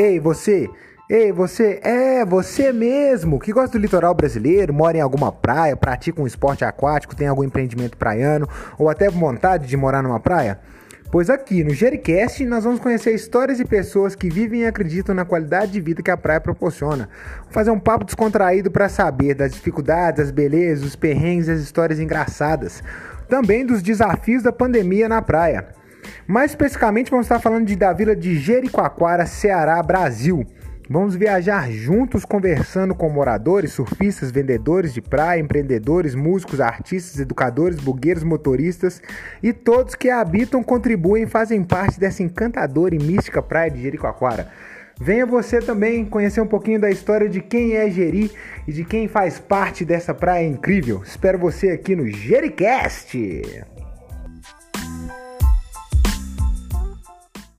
[0.00, 0.66] Ei, você!
[1.10, 6.22] Ei, você, é, você mesmo, que gosta do litoral brasileiro, mora em alguma praia, pratica
[6.22, 10.58] um esporte aquático, tem algum empreendimento praiano ou até vontade de morar numa praia?
[11.12, 15.26] Pois aqui no Jericast nós vamos conhecer histórias e pessoas que vivem e acreditam na
[15.26, 17.10] qualidade de vida que a praia proporciona.
[17.40, 21.60] Vamos fazer um papo descontraído para saber das dificuldades, as belezas, os perrengues e as
[21.60, 22.82] histórias engraçadas.
[23.28, 25.78] Também dos desafios da pandemia na praia.
[26.30, 30.46] Mais especificamente, vamos estar falando de, da vila de Jericoacoara, Ceará, Brasil.
[30.88, 38.22] Vamos viajar juntos conversando com moradores, surfistas, vendedores de praia, empreendedores, músicos, artistas, educadores, bugueiros,
[38.22, 39.02] motoristas
[39.42, 44.52] e todos que habitam, contribuem e fazem parte dessa encantadora e mística praia de Jericoacoara.
[45.00, 48.30] Venha você também conhecer um pouquinho da história de quem é Jeri
[48.68, 51.02] e de quem faz parte dessa praia incrível.
[51.04, 53.18] Espero você aqui no Jericast!